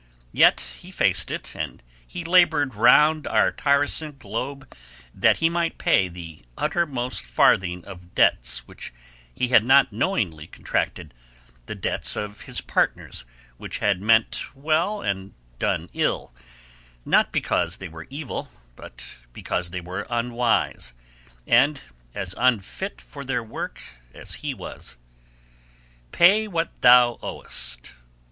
[0.33, 4.75] Yet he faced it, and he labored round our tiresome globe
[5.13, 8.91] that he might pay the uttermost farthing of debts which
[9.31, 11.13] he had not knowingly contracted,
[11.67, 13.25] the debts of his partners
[13.59, 16.33] who had meant well and done ill,
[17.05, 20.95] not because they were evil, but because they were unwise,
[21.45, 21.83] and
[22.15, 23.79] as unfit for their work
[24.15, 24.97] as he was.
[26.11, 27.93] "Pay what thou owest."